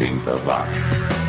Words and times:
80 0.00 0.46
watts. 0.46 1.19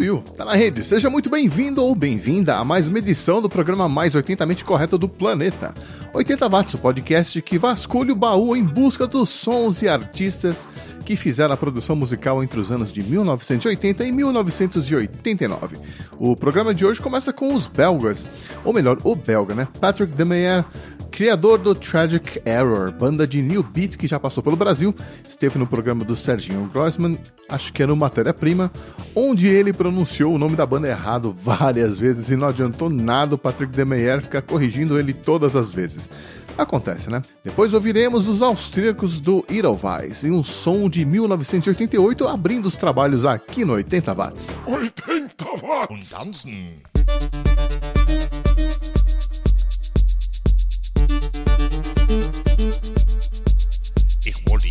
Sumiu, 0.00 0.24
tá 0.34 0.46
na 0.46 0.54
rede. 0.54 0.82
Seja 0.82 1.10
muito 1.10 1.28
bem-vindo 1.28 1.82
ou 1.84 1.94
bem-vinda 1.94 2.56
a 2.56 2.64
mais 2.64 2.88
uma 2.88 2.98
edição 2.98 3.42
do 3.42 3.50
programa 3.50 3.86
mais 3.86 4.14
80mente 4.14 4.64
correto 4.64 4.96
do 4.96 5.06
planeta. 5.06 5.74
80 6.14 6.48
Watts, 6.48 6.74
o 6.74 6.78
podcast 6.78 7.42
que 7.42 7.58
vasculha 7.58 8.14
o 8.14 8.16
baú 8.16 8.56
em 8.56 8.64
busca 8.64 9.06
dos 9.06 9.28
sons 9.28 9.82
e 9.82 9.88
artistas 9.88 10.66
que 11.04 11.16
fizeram 11.16 11.52
a 11.52 11.56
produção 11.56 11.94
musical 11.94 12.42
entre 12.42 12.58
os 12.58 12.72
anos 12.72 12.90
de 12.94 13.02
1980 13.02 14.02
e 14.04 14.10
1989. 14.10 15.76
O 16.18 16.34
programa 16.34 16.72
de 16.72 16.86
hoje 16.86 17.00
começa 17.00 17.30
com 17.30 17.54
os 17.54 17.66
belgas, 17.66 18.26
ou 18.64 18.72
melhor, 18.72 18.96
o 19.04 19.14
belga, 19.14 19.54
né? 19.54 19.68
Patrick 19.80 20.14
Demeyer, 20.14 20.64
criador 21.10 21.58
do 21.58 21.74
Tragic 21.74 22.40
Error, 22.46 22.92
banda 22.92 23.26
de 23.26 23.42
new 23.42 23.62
beat 23.62 23.96
que 23.96 24.06
já 24.06 24.18
passou 24.18 24.42
pelo 24.42 24.56
Brasil, 24.56 24.94
esteve 25.28 25.58
no 25.58 25.66
programa 25.66 26.04
do 26.04 26.16
Serginho 26.16 26.70
Grossman, 26.72 27.18
acho 27.48 27.72
que 27.72 27.82
era 27.82 27.92
o 27.92 27.96
Matéria-Prima, 27.96 28.70
onde 29.14 29.48
ele 29.48 29.72
pronunciou 29.72 30.34
o 30.34 30.38
nome 30.38 30.56
da 30.56 30.64
banda 30.64 30.88
errado 30.88 31.36
várias 31.42 31.98
vezes 31.98 32.30
e 32.30 32.36
não 32.36 32.48
adiantou 32.48 32.88
nada 32.88 33.34
o 33.34 33.38
Patrick 33.38 33.72
Demeyer 33.72 34.22
ficar 34.22 34.42
corrigindo 34.42 34.98
ele 34.98 35.12
todas 35.12 35.56
as 35.56 35.72
vezes. 35.72 36.08
Acontece, 36.56 37.10
né? 37.10 37.22
Depois 37.44 37.74
ouviremos 37.74 38.28
os 38.28 38.42
austríacos 38.42 39.18
do 39.18 39.44
Edelweiss 39.48 40.24
em 40.24 40.30
um 40.30 40.44
som 40.44 40.88
de 40.88 41.04
1988 41.04 42.28
abrindo 42.28 42.66
os 42.66 42.76
trabalhos 42.76 43.24
aqui 43.24 43.64
no 43.64 43.74
80 43.74 44.14
Watts. 44.14 44.46
80 44.66 45.44
Watts! 45.62 45.90
Und 45.90 46.08
tanzen! 46.10 47.99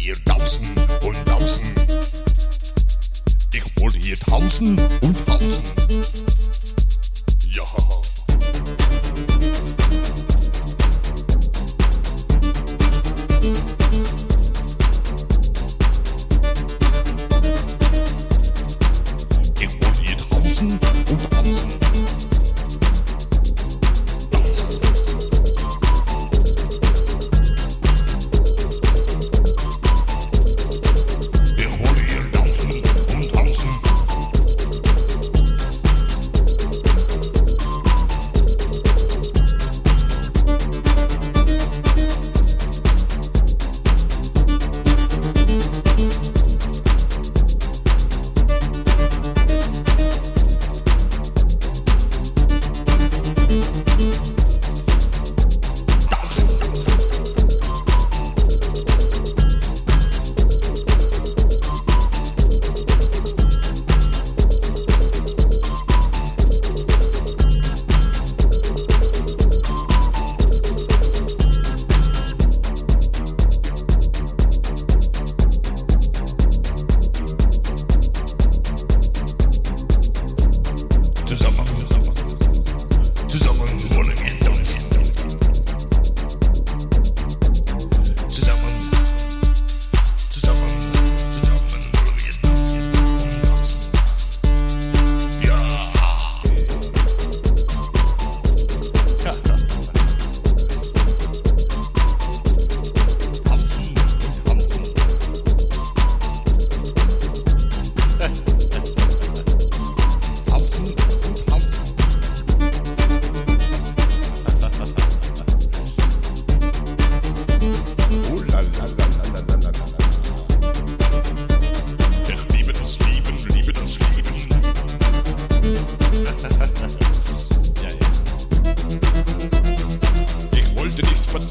Hier 0.10 0.24
tanzen 0.24 0.68
und 1.06 1.24
tanzen. 1.28 1.66
Ich 3.54 3.64
wollte 3.80 4.00
hier 4.00 4.18
tanzen 4.18 4.80
und 5.02 5.28
tanzen. 5.28 5.64
Ja. 7.52 7.64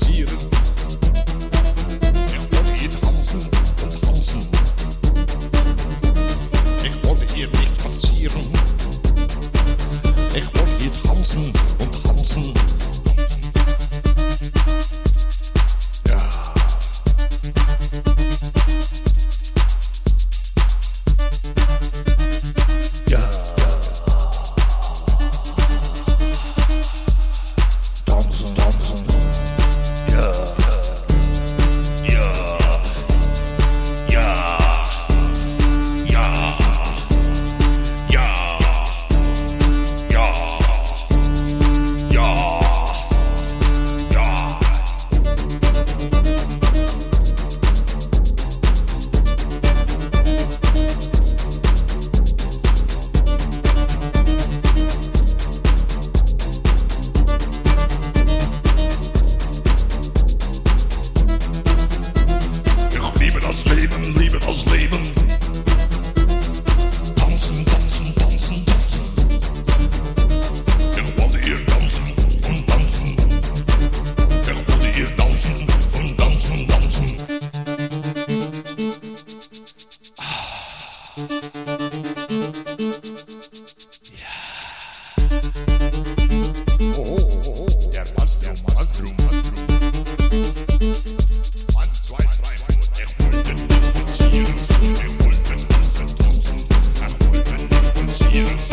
divertido. 0.07 0.58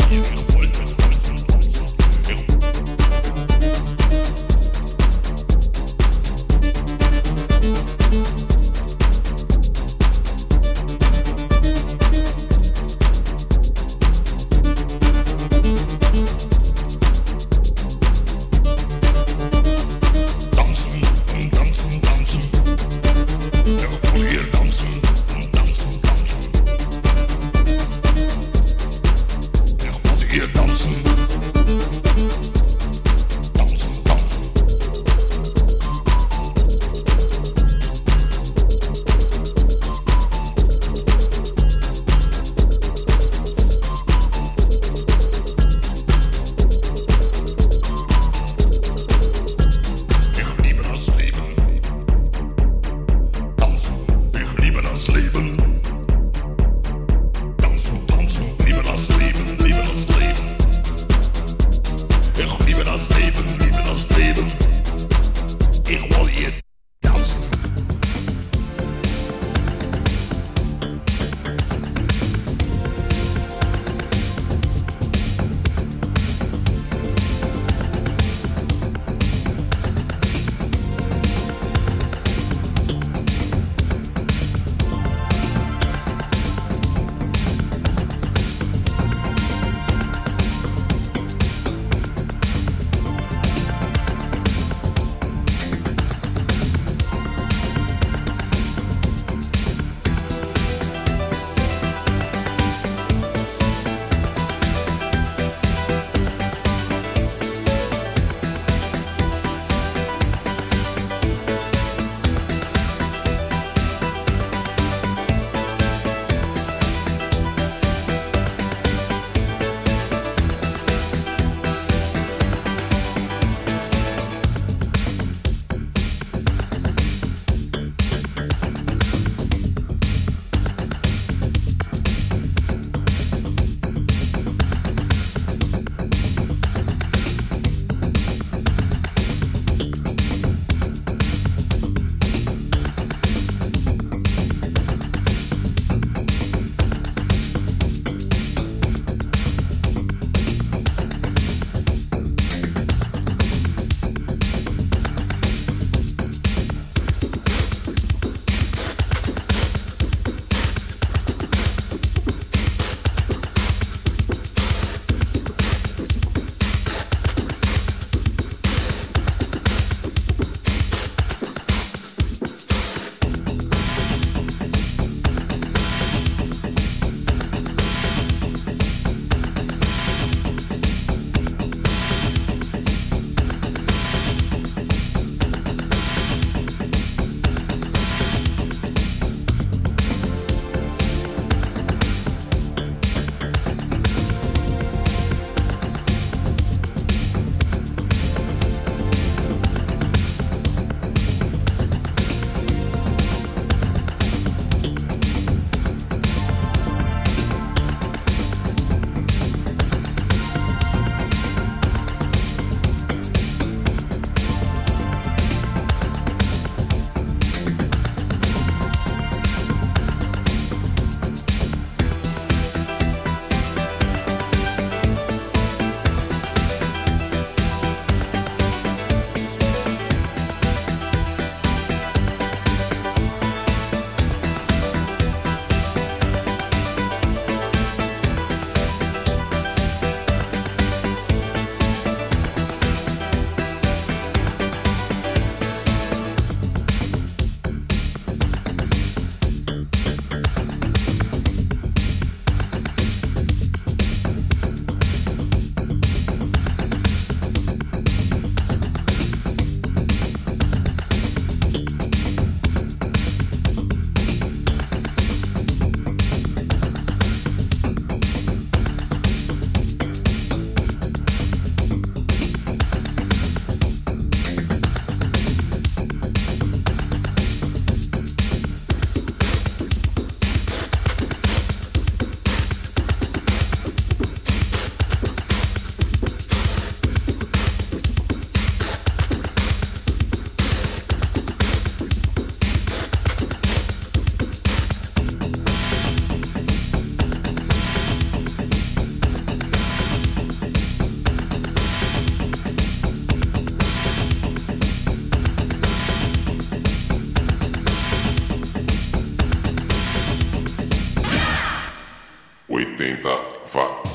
Thank 0.08 0.40
you. 0.40 0.45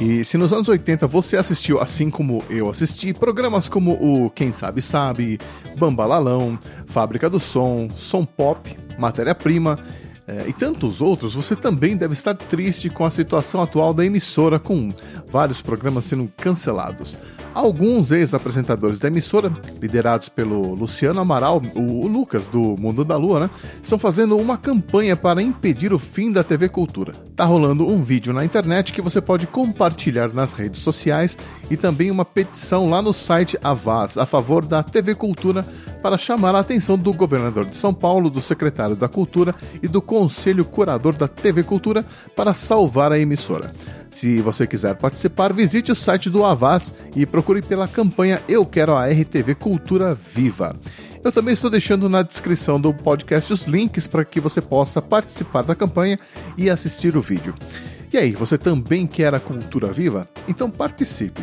E 0.01 0.25
se 0.25 0.35
nos 0.35 0.51
anos 0.51 0.67
80 0.67 1.05
você 1.05 1.37
assistiu, 1.37 1.79
assim 1.79 2.09
como 2.09 2.43
eu 2.49 2.71
assisti, 2.71 3.13
programas 3.13 3.69
como 3.69 3.91
o 3.91 4.31
Quem 4.31 4.51
Sabe 4.51 4.81
Sabe, 4.81 5.37
Bambalalão, 5.77 6.57
Fábrica 6.87 7.29
do 7.29 7.39
Som, 7.39 7.87
Som 7.95 8.25
Pop, 8.25 8.75
Matéria 8.97 9.35
Prima, 9.35 9.77
é, 10.31 10.47
e 10.47 10.53
tantos 10.53 11.01
outros, 11.01 11.33
você 11.33 11.57
também 11.57 11.97
deve 11.97 12.13
estar 12.13 12.33
triste 12.33 12.89
com 12.89 13.03
a 13.03 13.11
situação 13.11 13.61
atual 13.61 13.93
da 13.93 14.05
emissora, 14.05 14.57
com 14.57 14.87
vários 15.29 15.61
programas 15.61 16.05
sendo 16.05 16.31
cancelados. 16.37 17.17
Alguns 17.53 18.11
ex-apresentadores 18.11 18.97
da 18.97 19.09
emissora, 19.09 19.51
liderados 19.81 20.29
pelo 20.29 20.73
Luciano 20.73 21.19
Amaral, 21.19 21.61
o, 21.75 22.07
Lucas 22.07 22.45
do 22.47 22.77
Mundo 22.79 23.03
da 23.03 23.17
Lua, 23.17 23.41
né, 23.41 23.49
estão 23.83 23.99
fazendo 23.99 24.37
uma 24.37 24.57
campanha 24.57 25.17
para 25.17 25.41
impedir 25.41 25.91
o 25.91 25.99
fim 25.99 26.31
da 26.31 26.45
TV 26.45 26.69
Cultura. 26.69 27.11
Tá 27.35 27.43
rolando 27.43 27.85
um 27.85 28.01
vídeo 28.01 28.31
na 28.31 28.45
internet 28.45 28.93
que 28.93 29.01
você 29.01 29.19
pode 29.19 29.47
compartilhar 29.47 30.33
nas 30.33 30.53
redes 30.53 30.81
sociais 30.81 31.37
e 31.69 31.75
também 31.75 32.09
uma 32.09 32.23
petição 32.23 32.89
lá 32.89 33.01
no 33.01 33.13
site 33.13 33.57
Avaz 33.61 34.17
a 34.17 34.25
favor 34.25 34.65
da 34.65 34.81
TV 34.81 35.13
Cultura 35.13 35.65
para 36.01 36.17
chamar 36.17 36.55
a 36.55 36.59
atenção 36.59 36.97
do 36.97 37.13
governador 37.13 37.65
de 37.65 37.75
São 37.75 37.93
Paulo, 37.93 38.29
do 38.29 38.41
secretário 38.41 38.95
da 38.95 39.09
Cultura 39.09 39.53
e 39.83 39.87
do 39.87 40.01
conselho 40.21 40.63
curador 40.63 41.15
da 41.15 41.27
TV 41.27 41.63
Cultura 41.63 42.05
para 42.35 42.53
salvar 42.53 43.11
a 43.11 43.17
emissora. 43.17 43.71
Se 44.11 44.39
você 44.39 44.67
quiser 44.67 44.93
participar, 44.95 45.51
visite 45.51 45.91
o 45.91 45.95
site 45.95 46.29
do 46.29 46.45
Avaz 46.45 46.93
e 47.15 47.25
procure 47.25 47.59
pela 47.59 47.87
campanha 47.87 48.39
Eu 48.47 48.63
Quero 48.63 48.93
a 48.93 49.07
RTV 49.07 49.55
Cultura 49.55 50.13
Viva. 50.13 50.75
Eu 51.23 51.31
também 51.31 51.55
estou 51.55 51.71
deixando 51.71 52.07
na 52.07 52.21
descrição 52.21 52.79
do 52.79 52.93
podcast 52.93 53.51
os 53.51 53.63
links 53.63 54.05
para 54.05 54.23
que 54.23 54.39
você 54.39 54.61
possa 54.61 55.01
participar 55.01 55.63
da 55.63 55.73
campanha 55.73 56.19
e 56.55 56.69
assistir 56.69 57.17
o 57.17 57.21
vídeo. 57.21 57.55
E 58.13 58.17
aí, 58.17 58.33
você 58.33 58.59
também 58.59 59.07
quer 59.07 59.33
a 59.33 59.39
cultura 59.39 59.87
viva? 59.87 60.29
Então 60.47 60.69
participe! 60.69 61.41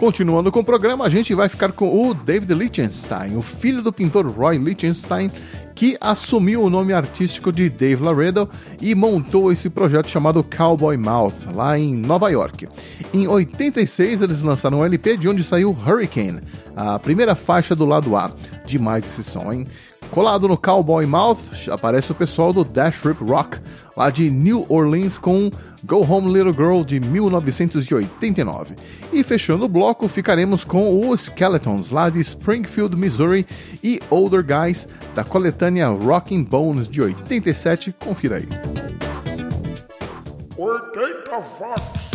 Continuando 0.00 0.50
com 0.50 0.60
o 0.60 0.64
programa, 0.64 1.04
a 1.04 1.10
gente 1.10 1.34
vai 1.34 1.46
ficar 1.46 1.72
com 1.72 2.08
o 2.08 2.14
David 2.14 2.54
Lichtenstein, 2.54 3.36
o 3.36 3.42
filho 3.42 3.82
do 3.82 3.92
pintor 3.92 4.26
Roy 4.30 4.56
Lichtenstein, 4.56 5.30
que 5.74 5.98
assumiu 6.00 6.62
o 6.62 6.70
nome 6.70 6.94
artístico 6.94 7.52
de 7.52 7.68
Dave 7.68 8.02
Laredo 8.02 8.48
e 8.80 8.94
montou 8.94 9.52
esse 9.52 9.68
projeto 9.68 10.08
chamado 10.08 10.42
Cowboy 10.42 10.96
Mouth, 10.96 11.54
lá 11.54 11.78
em 11.78 11.94
Nova 11.94 12.30
York. 12.30 12.66
Em 13.12 13.28
86, 13.28 14.22
eles 14.22 14.40
lançaram 14.40 14.78
um 14.78 14.84
LP 14.86 15.18
de 15.18 15.28
onde 15.28 15.44
saiu 15.44 15.76
Hurricane, 15.86 16.40
a 16.74 16.98
primeira 16.98 17.34
faixa 17.34 17.76
do 17.76 17.84
lado 17.84 18.16
A. 18.16 18.30
Demais 18.64 19.04
esse 19.04 19.22
som, 19.22 19.52
hein? 19.52 19.66
Colado 20.10 20.48
no 20.48 20.56
Cowboy 20.56 21.06
Mouth, 21.06 21.68
aparece 21.70 22.10
o 22.10 22.14
pessoal 22.14 22.52
do 22.52 22.64
Dash 22.64 23.00
Rip 23.04 23.22
Rock, 23.22 23.58
lá 23.96 24.10
de 24.10 24.28
New 24.28 24.66
Orleans, 24.68 25.18
com 25.18 25.50
Go 25.84 26.04
Home 26.04 26.32
Little 26.32 26.52
Girl 26.52 26.82
de 26.82 26.98
1989. 26.98 28.74
E 29.12 29.22
fechando 29.22 29.66
o 29.66 29.68
bloco, 29.68 30.08
ficaremos 30.08 30.64
com 30.64 31.08
os 31.08 31.22
Skeletons, 31.22 31.90
lá 31.90 32.10
de 32.10 32.18
Springfield, 32.20 32.96
Missouri, 32.96 33.46
e 33.84 34.00
Older 34.10 34.44
Guys, 34.44 34.88
da 35.14 35.22
coletânea 35.22 35.86
Rocking 35.88 36.42
Bones 36.42 36.88
de 36.88 37.00
87. 37.00 37.94
Confira 38.04 38.38
aí. 38.38 38.48
80 40.58 41.38
watts. 41.60 42.09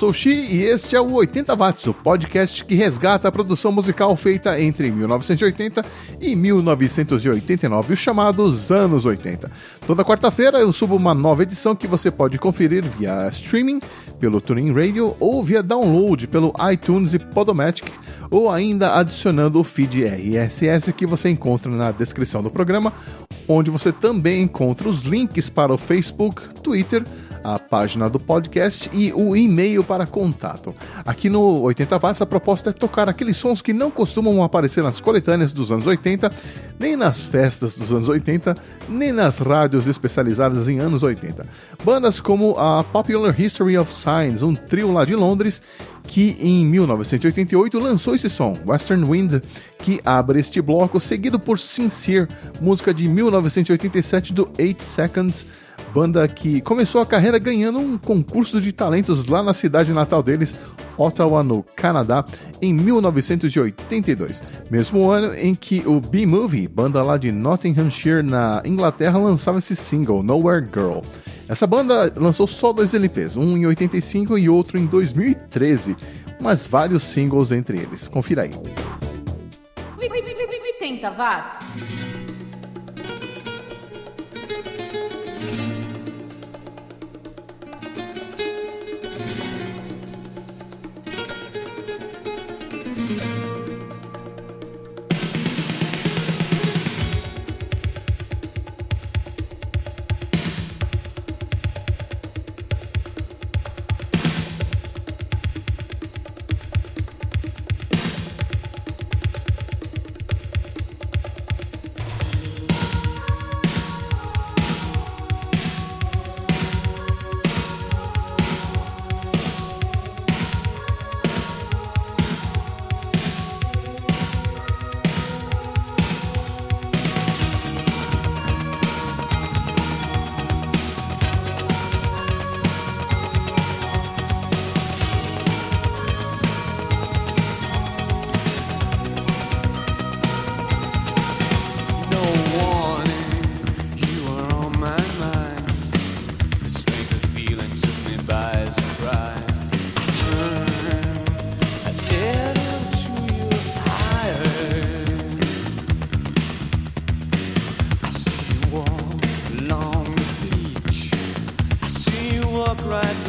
Sou 0.00 0.08
o 0.08 0.14
Xi 0.14 0.30
e 0.30 0.64
este 0.64 0.96
é 0.96 1.00
o 1.00 1.12
80 1.12 1.54
Watts, 1.54 1.86
o 1.86 1.92
podcast 1.92 2.64
que 2.64 2.74
resgata 2.74 3.28
a 3.28 3.32
produção 3.32 3.70
musical 3.70 4.16
feita 4.16 4.58
entre 4.58 4.90
1980 4.90 5.84
e 6.18 6.34
1989, 6.34 7.92
os 7.92 7.98
chamados 7.98 8.72
anos 8.72 9.04
80. 9.04 9.52
Toda 9.86 10.02
quarta-feira 10.02 10.58
eu 10.58 10.72
subo 10.72 10.96
uma 10.96 11.12
nova 11.12 11.42
edição 11.42 11.76
que 11.76 11.86
você 11.86 12.10
pode 12.10 12.38
conferir 12.38 12.82
via 12.82 13.28
streaming, 13.30 13.78
pelo 14.18 14.40
TuneIn 14.40 14.72
Radio 14.72 15.14
ou 15.20 15.44
via 15.44 15.62
download 15.62 16.26
pelo 16.28 16.54
iTunes 16.72 17.12
e 17.12 17.18
Podomatic, 17.18 17.92
ou 18.30 18.50
ainda 18.50 18.94
adicionando 18.94 19.60
o 19.60 19.64
feed 19.64 20.02
RSS 20.02 20.94
que 20.94 21.04
você 21.04 21.28
encontra 21.28 21.70
na 21.70 21.92
descrição 21.92 22.42
do 22.42 22.50
programa, 22.50 22.90
onde 23.46 23.70
você 23.70 23.92
também 23.92 24.44
encontra 24.44 24.88
os 24.88 25.02
links 25.02 25.50
para 25.50 25.74
o 25.74 25.78
Facebook, 25.78 26.40
Twitter, 26.62 27.04
a 27.42 27.58
página 27.58 28.08
do 28.08 28.18
podcast 28.18 28.90
e 28.92 29.12
o 29.12 29.36
e-mail 29.36 29.82
para 29.82 30.06
contato. 30.06 30.74
Aqui 31.04 31.28
no 31.28 31.62
80 31.62 31.98
Watts 31.98 32.22
a 32.22 32.26
proposta 32.26 32.70
é 32.70 32.72
tocar 32.72 33.08
aqueles 33.08 33.36
sons 33.36 33.62
que 33.62 33.72
não 33.72 33.90
costumam 33.90 34.42
aparecer 34.42 34.82
nas 34.82 35.00
coletâneas 35.00 35.52
dos 35.52 35.70
anos 35.72 35.86
80, 35.86 36.30
nem 36.78 36.96
nas 36.96 37.26
festas 37.26 37.76
dos 37.76 37.92
anos 37.92 38.08
80, 38.08 38.54
nem 38.88 39.12
nas 39.12 39.38
rádios 39.38 39.86
especializadas 39.86 40.68
em 40.68 40.78
anos 40.78 41.02
80. 41.02 41.46
Bandas 41.84 42.20
como 42.20 42.54
a 42.58 42.84
Popular 42.84 43.38
History 43.38 43.76
of 43.78 43.92
Signs, 43.92 44.42
um 44.42 44.54
trio 44.54 44.92
lá 44.92 45.04
de 45.04 45.14
Londres, 45.14 45.62
que 46.04 46.36
em 46.40 46.66
1988 46.66 47.78
lançou 47.78 48.14
esse 48.14 48.28
som, 48.28 48.56
Western 48.66 49.04
Wind, 49.04 49.42
que 49.78 50.00
abre 50.04 50.40
este 50.40 50.60
bloco, 50.60 51.00
seguido 51.00 51.38
por 51.38 51.58
Sincere, 51.58 52.26
música 52.60 52.92
de 52.92 53.08
1987 53.08 54.32
do 54.32 54.50
8 54.58 54.82
Seconds, 54.82 55.46
banda 55.92 56.26
que 56.28 56.60
começou 56.60 57.00
a 57.00 57.06
carreira 57.06 57.38
ganhando 57.38 57.78
um 57.78 57.98
concurso 57.98 58.60
de 58.60 58.72
talentos 58.72 59.26
lá 59.26 59.42
na 59.42 59.52
cidade 59.54 59.92
natal 59.92 60.22
deles, 60.22 60.54
Ottawa, 60.96 61.42
no 61.42 61.62
Canadá, 61.62 62.24
em 62.60 62.72
1982, 62.72 64.42
mesmo 64.70 65.10
ano 65.10 65.34
em 65.34 65.54
que 65.54 65.82
o 65.86 66.00
B-Movie, 66.00 66.68
banda 66.68 67.02
lá 67.02 67.16
de 67.16 67.32
Nottinghamshire, 67.32 68.22
na 68.22 68.62
Inglaterra, 68.64 69.18
lançava 69.18 69.58
esse 69.58 69.74
single, 69.74 70.22
Nowhere 70.22 70.66
Girl. 70.72 71.00
Essa 71.48 71.66
banda 71.66 72.12
lançou 72.16 72.46
só 72.46 72.72
dois 72.72 72.94
LPs, 72.94 73.36
um 73.36 73.56
em 73.56 73.66
85 73.66 74.38
e 74.38 74.48
outro 74.48 74.78
em 74.78 74.86
2013, 74.86 75.96
mas 76.40 76.66
vários 76.66 77.02
singles 77.02 77.50
entre 77.50 77.78
eles. 77.80 78.06
Confira 78.06 78.42
aí. 78.42 78.50
80 80.80 81.10
watts. 81.10 81.99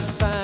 sign. 0.04 0.41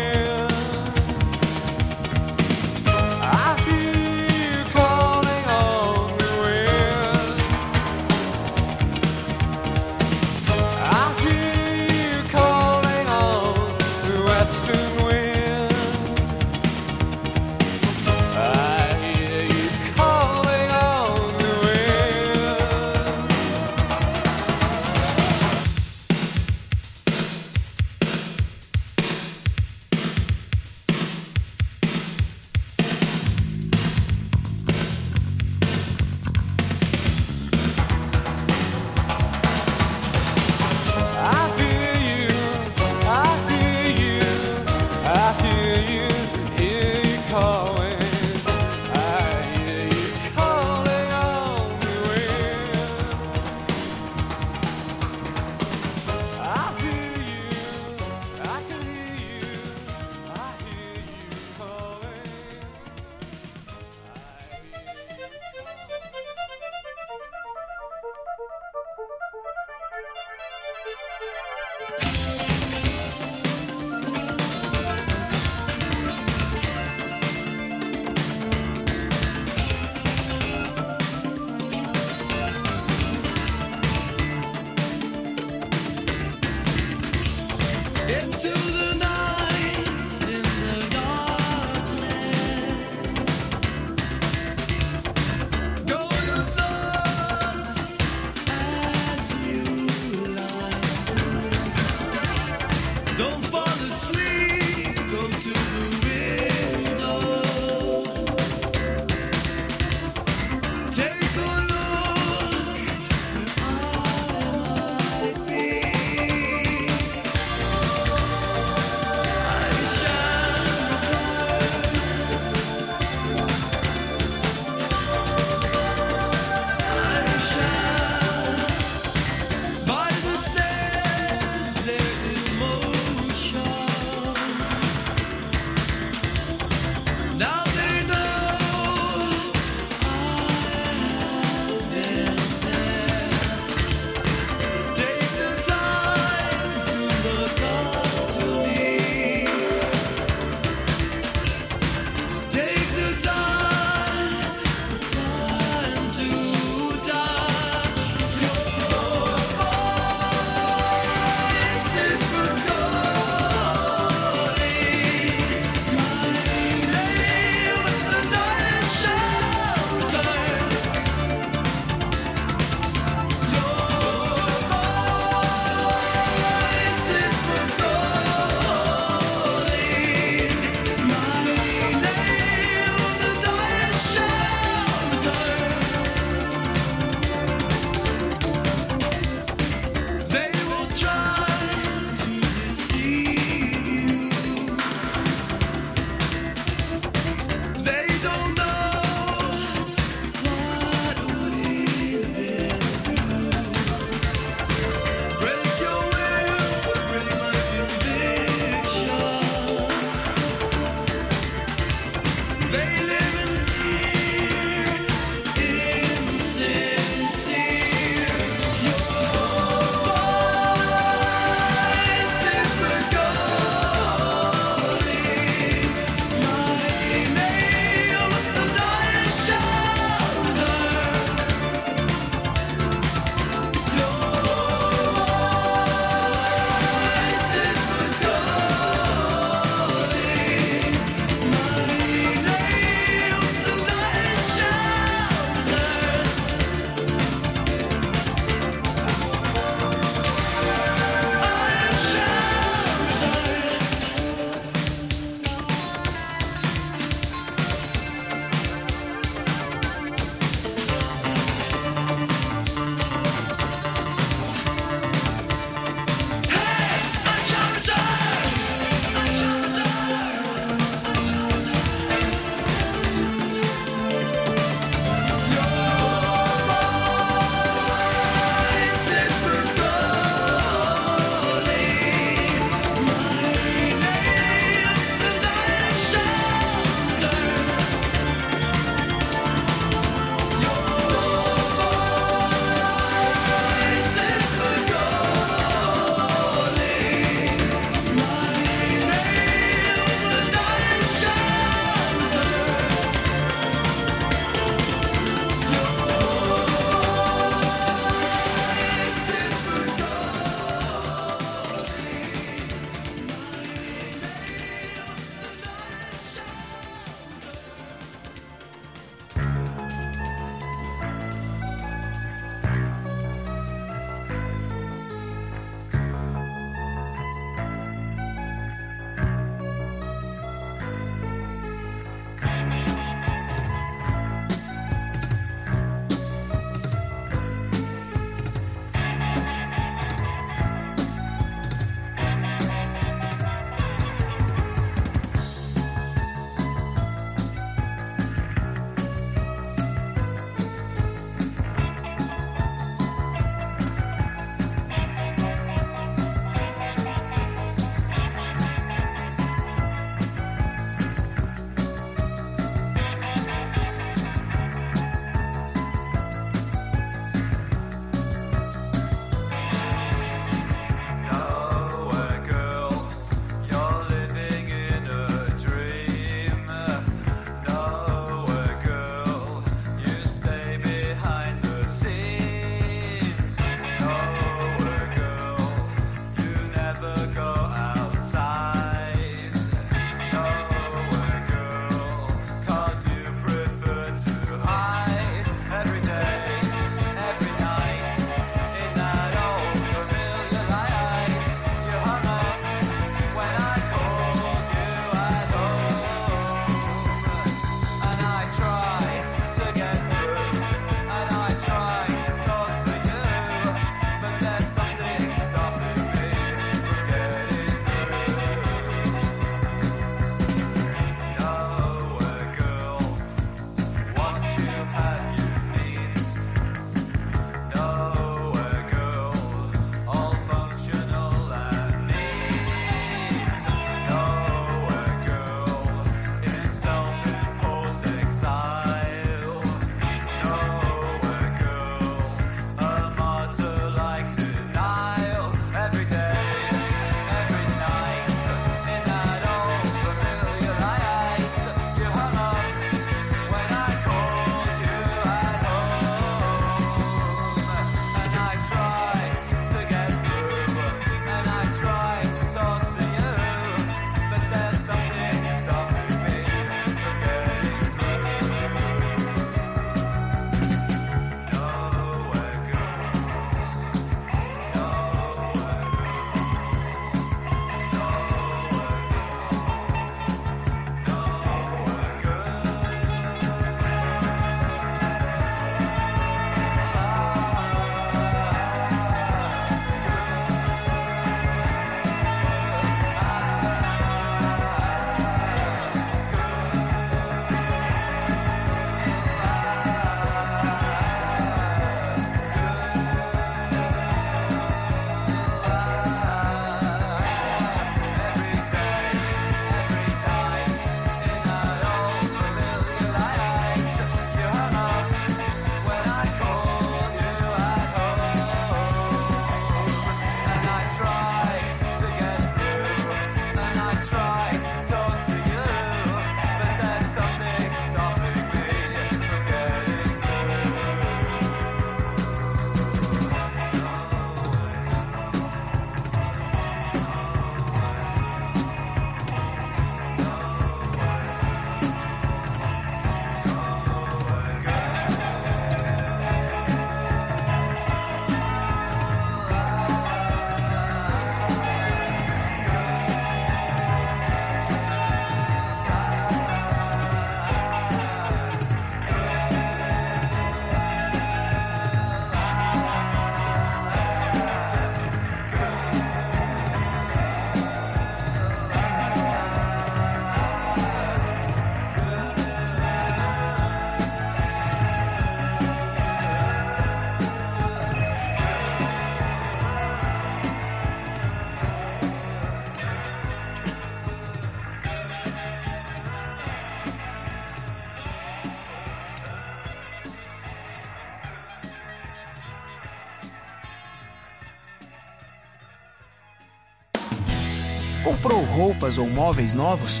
roupas 598.86 598.98
ou 598.98 599.08
móveis 599.08 599.52
novos? 599.52 600.00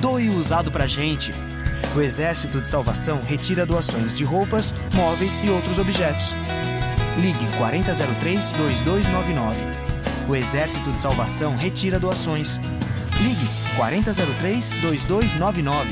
Doe 0.00 0.28
o 0.28 0.36
usado 0.36 0.70
pra 0.70 0.86
gente. 0.86 1.32
O 1.96 2.00
Exército 2.00 2.60
de 2.60 2.66
Salvação 2.66 3.20
retira 3.26 3.64
doações 3.64 4.14
de 4.14 4.22
roupas, 4.24 4.74
móveis 4.92 5.40
e 5.42 5.48
outros 5.48 5.78
objetos. 5.78 6.34
Ligue 7.16 7.48
4003-2299. 7.58 9.54
O 10.28 10.36
Exército 10.36 10.92
de 10.92 11.00
Salvação 11.00 11.56
retira 11.56 11.98
doações. 11.98 12.60
Ligue 13.22 13.48
4003-2299. 13.78 15.86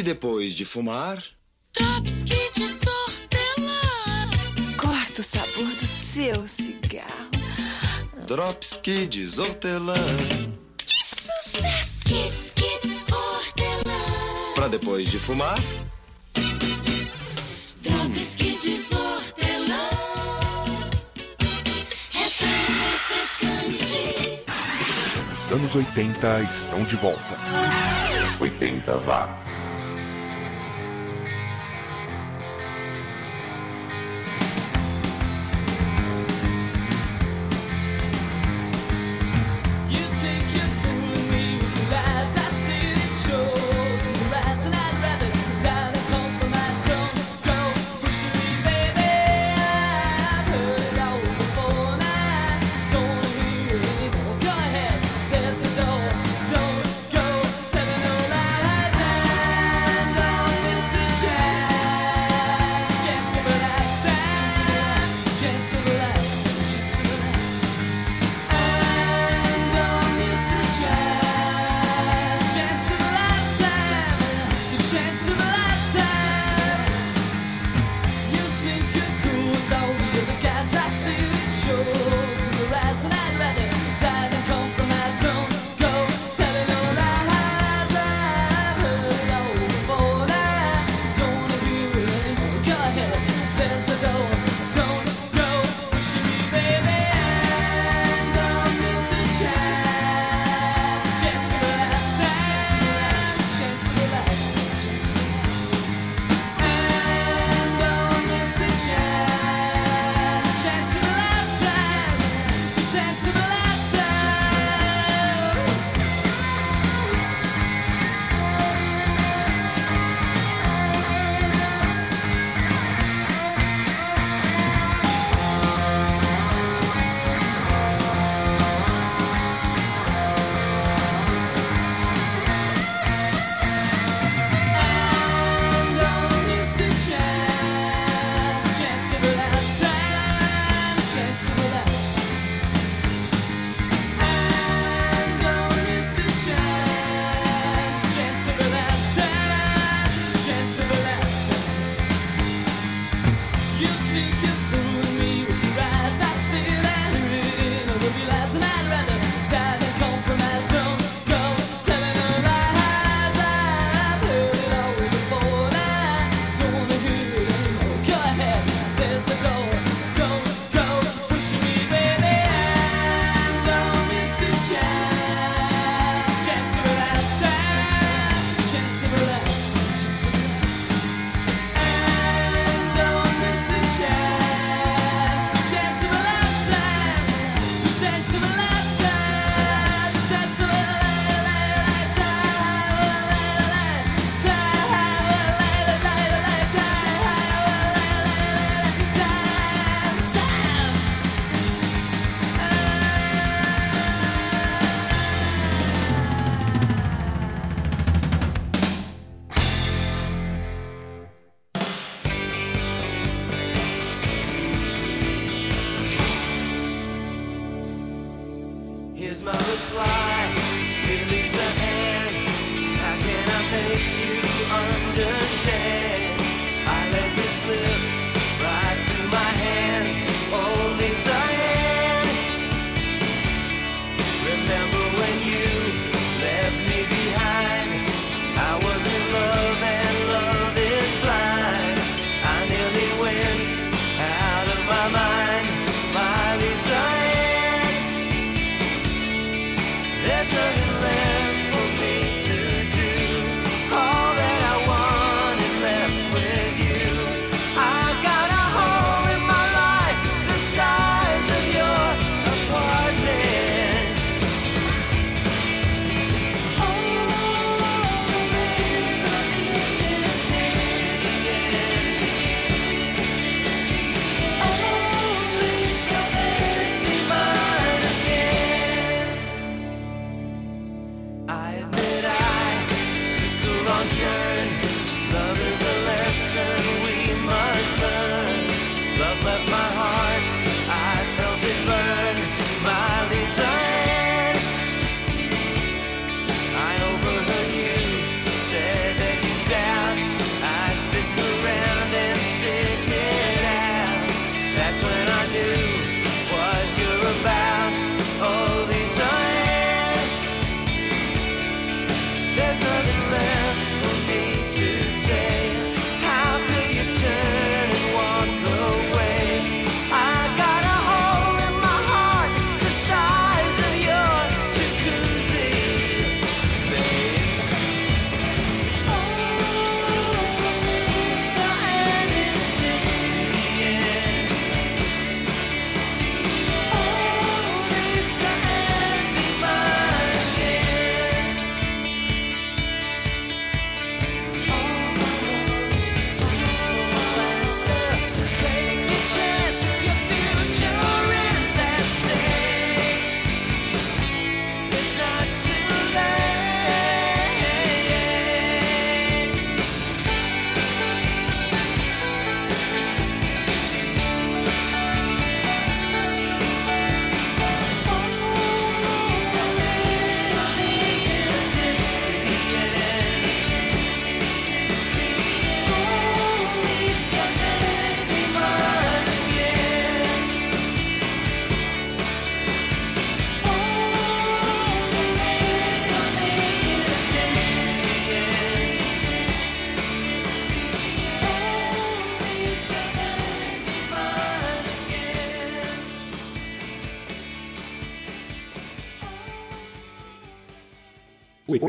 E 0.00 0.02
depois 0.02 0.54
de 0.54 0.64
fumar. 0.64 1.22
Dropski 1.74 2.34
de 2.54 2.62
hortelã. 2.64 4.30
Corta 4.78 5.20
o 5.20 5.22
sabor 5.22 5.66
do 5.66 5.84
seu 5.84 6.48
cigarro. 6.48 7.30
Dropski 8.26 9.06
de 9.06 9.38
hortelã. 9.38 9.92
Que 10.78 10.94
sucesso! 11.04 12.04
Kids, 12.06 12.54
kids, 12.54 12.96
hortelã. 13.12 14.54
Pra 14.54 14.68
depois 14.68 15.10
de 15.10 15.18
fumar. 15.18 15.58
Dropski 17.82 18.56
de 18.56 18.94
hortelã. 18.94 19.90
Os 25.38 25.52
anos 25.52 25.76
80 25.76 26.40
estão 26.44 26.82
de 26.84 26.96
volta. 26.96 27.36
80 28.40 28.96
watts. 29.00 29.69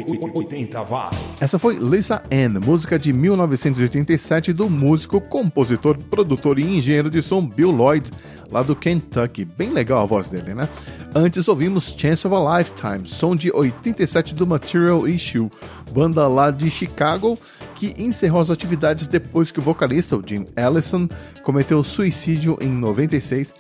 80 0.08 0.84
watts. 0.84 1.42
Essa 1.42 1.58
foi 1.58 1.76
Lisa 1.76 2.22
Ann, 2.32 2.60
música 2.66 2.98
de 2.98 3.12
1987 3.14 4.54
do 4.54 4.70
músico, 4.70 5.20
compositor, 5.22 5.98
produtor 5.98 6.60
e 6.60 6.78
engenheiro 6.78 7.10
de 7.10 7.22
som 7.22 7.46
Bill 7.46 7.72
Lloyd, 7.72 8.10
lá 8.50 8.62
do 8.62 8.76
Kentucky. 8.76 9.46
Bem 9.46 9.72
legal 9.72 10.02
a 10.02 10.06
voz 10.06 10.30
dele, 10.30 10.54
né? 10.54 10.68
Antes 11.14 11.48
ouvimos 11.48 11.96
Chance 11.98 12.28
of 12.28 12.36
a 12.36 12.58
Lifetime, 12.58 13.08
som 13.08 13.36
de 13.36 13.52
87 13.52 14.34
do 14.34 14.48
Material 14.48 15.08
Issue, 15.08 15.50
banda 15.92 16.28
lá 16.28 16.52
de 16.52 16.70
Chicago 16.70 17.38
que 17.82 17.96
encerrou 17.98 18.42
as 18.42 18.52
atividades 18.52 19.08
depois 19.08 19.50
que 19.50 19.58
o 19.58 19.62
vocalista, 19.62 20.16
o 20.16 20.24
Jim 20.24 20.46
Allison, 20.56 21.10
cometeu 21.44 21.84
suicídio 21.84 22.56
em 22.62 22.70
96. 22.70 23.52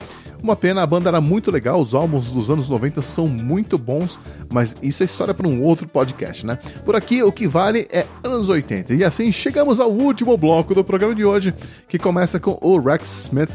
Uma 0.42 0.56
pena, 0.56 0.82
a 0.82 0.88
banda 0.88 1.08
era 1.08 1.22
muito 1.22 1.52
legal, 1.52 1.80
os 1.80 1.94
álbuns 1.94 2.32
dos 2.32 2.50
anos 2.50 2.68
90 2.68 3.00
são 3.02 3.28
muito 3.28 3.78
bons, 3.78 4.18
mas 4.52 4.76
isso 4.82 5.04
é 5.04 5.06
história 5.06 5.34
para 5.36 5.48
um 5.48 5.62
outro 5.62 5.88
podcast, 5.88 6.46
né? 6.46 6.58
Por 6.84 6.96
aqui, 6.96 7.22
o 7.22 7.32
que 7.32 7.48
vale 7.48 7.88
é 7.92 8.06
anos 8.24 8.50
80. 8.50 8.96
E 8.96 9.04
assim 9.04 9.32
chegamos 9.32 9.80
ao 9.80 9.92
último 9.92 10.36
bloco 10.36 10.74
do 10.74 10.84
programa 10.84 11.14
de 11.14 11.24
hoje, 11.24 11.54
que 11.88 12.00
começa 12.00 12.40
com 12.40 12.58
o 12.60 12.80
Rex 12.80 13.26
Smith, 13.26 13.52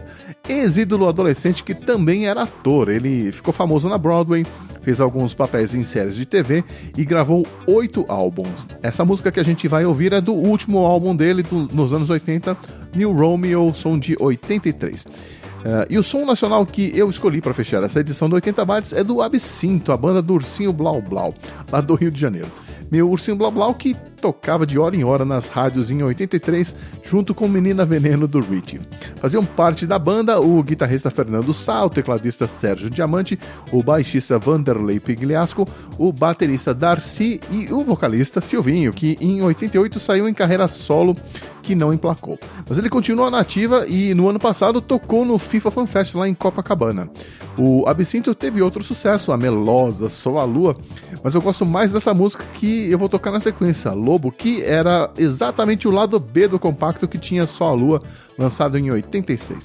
ex-ídolo 0.49 1.09
adolescente 1.09 1.65
que 1.65 1.75
também 1.75 2.27
era 2.29 2.43
ator. 2.43 2.89
Ele 2.89 3.33
ficou 3.33 3.53
famoso 3.53 3.89
na 3.89 3.99
Broadway, 3.99 4.47
fez 4.81 5.01
alguns 5.01 5.35
papéis 5.35 5.75
em 5.75 5.83
séries 5.83 6.15
de 6.15 6.25
TV 6.25 6.63
e 6.97 7.05
gravou 7.05 7.45
oito 7.67 8.05
álbuns. 8.09 8.65
Essa 8.81 9.05
música 9.05 9.33
que 9.33 9.41
a 9.41 9.45
gente 9.45 9.67
vai 9.67 9.85
ouvir 9.85 10.13
é 10.13 10.21
do 10.21 10.33
último 10.33 10.79
álbum 10.79 11.17
dele 11.17 11.43
do- 11.43 11.67
nos 11.75 11.93
anos 11.93 12.09
80, 12.11 12.57
New 12.95 13.13
Romeo, 13.13 13.73
som 13.75 13.99
de 13.99 14.17
83. 14.21 15.05
Eh, 15.67 15.87
e 15.91 15.99
o 15.99 16.03
som 16.03 16.25
nacional 16.25 16.65
que 16.65 16.93
eu 16.97 17.11
escolhi 17.11 17.41
para 17.41 17.53
fechar 17.53 17.83
essa 17.83 17.99
edição 17.99 18.29
do 18.29 18.37
80 18.37 18.65
Watts 18.65 18.93
é 18.93 19.03
do 19.03 19.21
Absinto, 19.21 19.91
a 19.91 19.97
banda 19.97 20.23
do 20.23 20.35
Ursinho 20.35 20.73
Blau 20.73 21.03
Blau, 21.03 21.35
lá 21.73 21.81
do 21.81 21.97
Rio 21.97 22.09
de 22.09 22.21
Janeiro. 22.21 22.53
Meu 22.89 23.11
Ursinho 23.11 23.37
Blau 23.37 23.51
Blau 23.51 23.75
que 23.75 23.97
tocava 24.17 24.67
de 24.67 24.79
hora 24.79 24.97
em 24.97 25.05
hora 25.05 25.25
nas 25.25 25.47
rádios 25.47 25.91
em 25.91 26.03
83, 26.03 26.75
junto 27.03 27.35
com 27.35 27.47
Menina 27.47 27.85
Veneno 27.85 28.27
do 28.27 28.41
Richie. 28.41 28.81
Faziam 29.17 29.45
parte 29.45 29.87
da 29.87 29.99
banda 29.99 30.41
o 30.41 30.63
guitarrista 30.63 31.11
Fernando 31.11 31.53
Sá, 31.53 31.85
o 31.85 31.91
tecladista 31.91 32.49
Sérgio 32.49 32.91
Diamante, 32.91 33.39
o 33.71 33.83
baixista 33.83 34.39
Vanderlei 34.39 34.99
Pigliasco, 34.99 35.67
o 35.99 36.13
baterista 36.13 36.75
Darcy 36.75 37.41
e 37.51 37.73
o 37.73 37.85
vocalista 37.85 38.41
Silvinho, 38.41 38.93
que 38.93 39.17
em 39.21 39.43
88 39.43 40.01
saiu 40.01 40.29
em 40.29 40.35
carreira 40.35 40.67
solo 40.67 41.15
que 41.63 41.75
não 41.75 41.93
emplacou. 41.93 42.39
Mas 42.69 42.79
ele 42.79 42.89
continua 42.89 43.31
na 43.31 43.41
ativa 43.41 43.87
e 43.89 44.15
no 44.15 44.29
ano 44.29 44.39
passado 44.39 44.81
tocou 44.81 45.25
no 45.25 45.37
FIFA 45.37 45.71
Fan 45.71 45.87
Fest 45.87 46.15
lá 46.15 46.29
em 46.29 46.35
Copacabana. 46.35 47.11
O 47.59 47.89
Absinto 47.89 48.35
teve 48.35 48.63
outro 48.63 48.85
sucesso, 48.85 49.33
a 49.33 49.37
melosa 49.37 50.11
Sou 50.11 50.39
a 50.39 50.45
Lua, 50.45 50.77
mas 51.25 51.35
eu 51.35 51.41
gosto 51.41 51.65
mais 51.65 51.91
dessa 51.91 52.15
música 52.15 52.45
que 52.55 52.91
eu 52.91 52.99
vou 52.99 53.09
tocar 53.09 53.33
na 53.33 53.41
sequência, 53.41 53.93
Lobo, 54.07 54.31
que 54.31 54.63
era 54.63 55.11
exatamente 55.19 55.89
o 55.89 55.91
lado 55.91 56.21
B 56.21 56.47
do 56.47 56.61
compacto 56.61 57.09
que 57.09 57.19
tinha 57.19 57.45
Só 57.45 57.71
a 57.71 57.73
Lua, 57.73 58.03
lançado 58.39 58.79
em 58.79 58.89
86. 58.89 59.65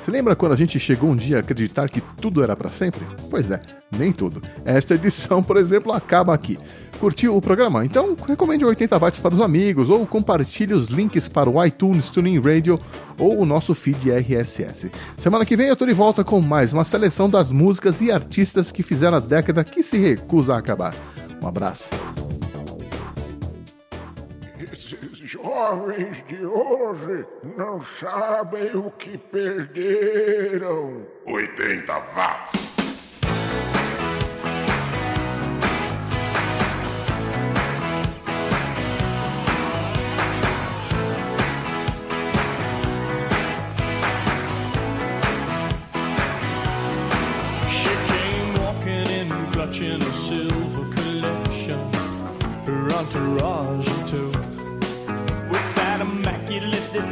Você 0.00 0.10
lembra 0.10 0.34
quando 0.34 0.52
a 0.52 0.56
gente 0.56 0.80
chegou 0.80 1.10
um 1.10 1.16
dia 1.16 1.36
a 1.36 1.40
acreditar 1.40 1.90
que 1.90 2.00
tudo 2.00 2.42
era 2.42 2.56
para 2.56 2.70
sempre? 2.70 3.02
Pois 3.30 3.50
é, 3.50 3.60
nem 3.98 4.12
tudo. 4.12 4.40
Esta 4.64 4.94
edição, 4.94 5.42
por 5.42 5.58
exemplo, 5.58 5.92
acaba 5.92 6.32
aqui. 6.32 6.58
Curtiu 6.98 7.36
o 7.36 7.42
programa? 7.42 7.84
Então 7.84 8.16
recomende 8.26 8.64
o 8.64 8.68
80 8.68 8.98
watts 8.98 9.20
para 9.20 9.34
os 9.34 9.40
amigos 9.42 9.90
ou 9.90 10.06
compartilhe 10.06 10.72
os 10.72 10.88
links 10.88 11.28
para 11.28 11.50
o 11.50 11.62
iTunes, 11.62 12.08
Tuning 12.08 12.40
Radio 12.40 12.80
ou 13.18 13.40
o 13.40 13.46
nosso 13.46 13.74
feed 13.74 14.10
RSS. 14.10 14.90
Semana 15.18 15.44
que 15.44 15.56
vem 15.56 15.68
eu 15.68 15.76
tô 15.76 15.84
de 15.84 15.92
volta 15.92 16.24
com 16.24 16.40
mais 16.40 16.72
uma 16.72 16.84
seleção 16.84 17.28
das 17.28 17.52
músicas 17.52 18.00
e 18.00 18.10
artistas 18.10 18.72
que 18.72 18.82
fizeram 18.82 19.18
a 19.18 19.20
década 19.20 19.62
que 19.62 19.82
se 19.82 19.98
recusa 19.98 20.54
a 20.54 20.58
acabar. 20.58 20.94
Um 21.42 21.46
abraço. 21.46 21.88
Jovens 25.30 26.20
de 26.26 26.44
hoje 26.44 27.24
não 27.56 27.80
sabem 28.00 28.74
o 28.74 28.90
que 28.90 29.16
perderam. 29.16 31.06
80 31.24 31.92
watts. 32.16 32.60
She 47.70 47.88
came 48.08 48.58
walking 48.58 49.06
in, 49.12 49.52
clutching 49.52 50.02
a 50.02 50.12
silver 50.12 50.92
collection. 50.92 51.92
Her 52.66 52.92
entourage 52.94 54.10
too. 54.10 54.39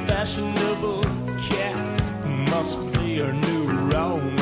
Fashionable 0.06 1.02
cat, 1.48 2.26
must 2.50 2.76
be 2.92 3.18
her 3.18 3.32
new 3.32 3.64
Romeo. 3.90 4.37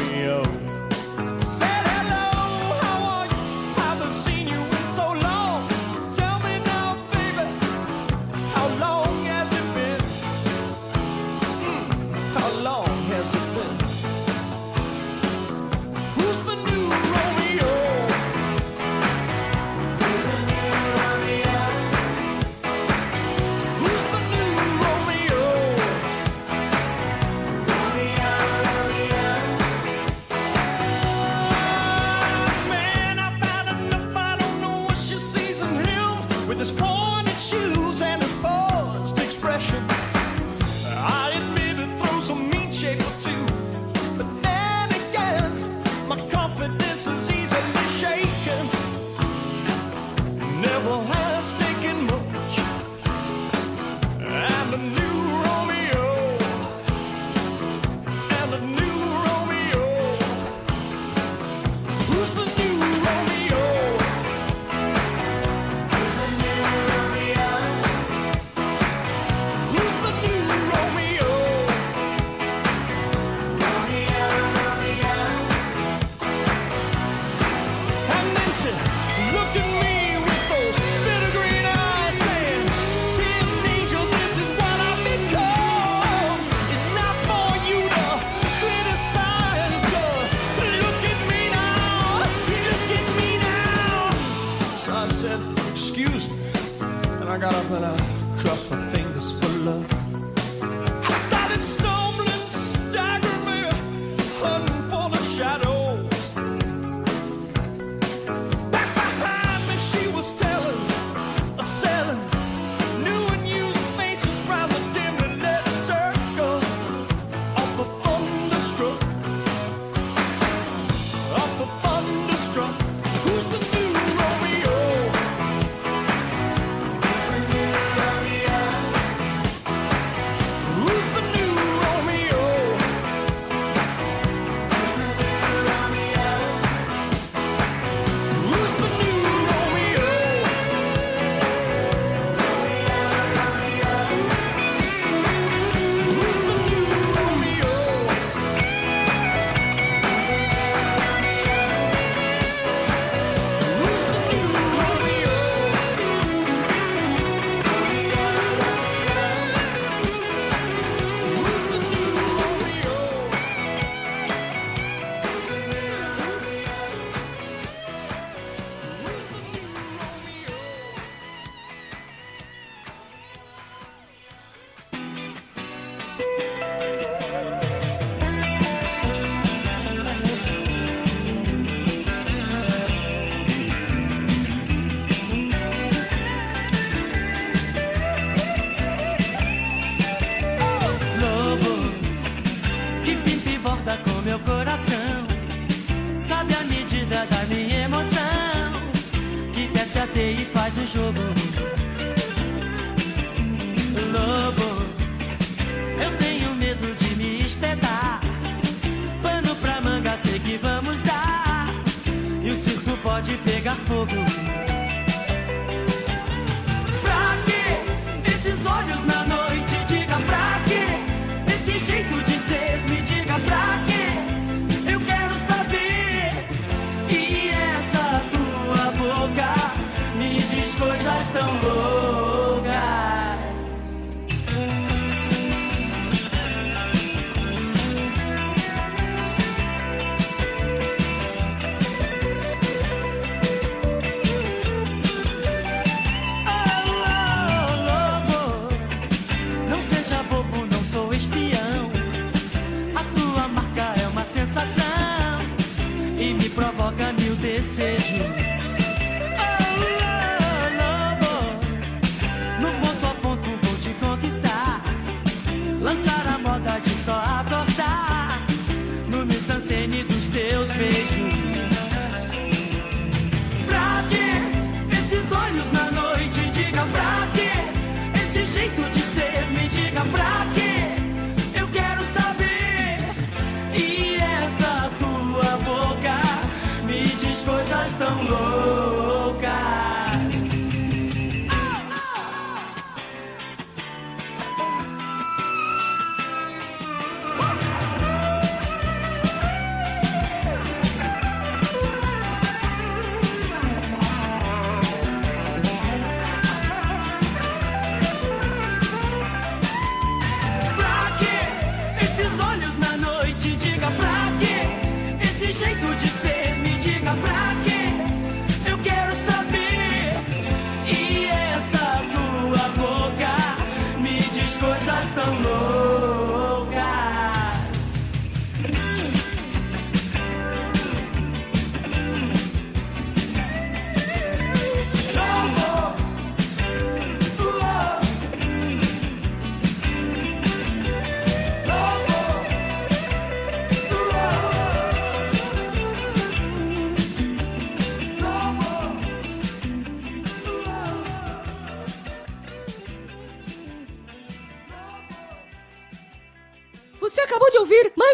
lançar 265.86 266.34
a 266.34 266.38
moda 266.38 266.80
de 266.80 266.95